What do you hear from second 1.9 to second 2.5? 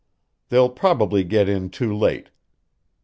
late.